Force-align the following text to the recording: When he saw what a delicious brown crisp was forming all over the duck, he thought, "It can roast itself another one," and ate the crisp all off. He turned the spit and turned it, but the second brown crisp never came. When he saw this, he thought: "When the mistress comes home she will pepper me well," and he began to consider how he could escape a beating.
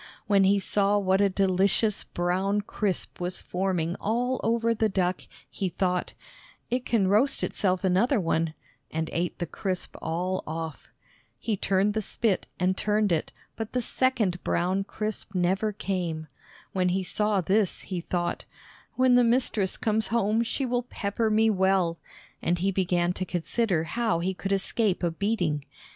When 0.25 0.45
he 0.45 0.57
saw 0.57 0.97
what 0.97 1.21
a 1.21 1.29
delicious 1.29 2.03
brown 2.05 2.61
crisp 2.61 3.19
was 3.21 3.39
forming 3.39 3.95
all 3.97 4.41
over 4.43 4.73
the 4.73 4.89
duck, 4.89 5.21
he 5.47 5.69
thought, 5.69 6.15
"It 6.71 6.87
can 6.87 7.07
roast 7.07 7.43
itself 7.43 7.83
another 7.83 8.19
one," 8.19 8.55
and 8.89 9.11
ate 9.13 9.37
the 9.37 9.45
crisp 9.45 9.95
all 10.01 10.43
off. 10.47 10.89
He 11.37 11.55
turned 11.55 11.93
the 11.93 12.01
spit 12.01 12.47
and 12.59 12.75
turned 12.75 13.11
it, 13.11 13.31
but 13.55 13.73
the 13.73 13.79
second 13.83 14.43
brown 14.43 14.85
crisp 14.85 15.35
never 15.35 15.71
came. 15.71 16.25
When 16.73 16.89
he 16.89 17.03
saw 17.03 17.39
this, 17.39 17.81
he 17.81 18.01
thought: 18.01 18.45
"When 18.95 19.13
the 19.13 19.23
mistress 19.23 19.77
comes 19.77 20.07
home 20.07 20.41
she 20.41 20.65
will 20.65 20.81
pepper 20.81 21.29
me 21.29 21.51
well," 21.51 21.99
and 22.41 22.57
he 22.57 22.71
began 22.71 23.13
to 23.13 23.23
consider 23.23 23.83
how 23.83 24.17
he 24.17 24.33
could 24.33 24.51
escape 24.51 25.03
a 25.03 25.11
beating. 25.11 25.63